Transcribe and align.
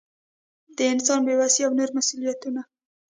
د 0.77 0.79
انسان 0.93 1.19
بې 1.25 1.33
وسي 1.41 1.61
او 1.65 1.71
نور 1.77 1.89
مسؤلیتونه. 1.97 2.61